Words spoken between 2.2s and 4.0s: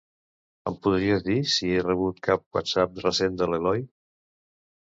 cap whatsapp recent de l'Eloi?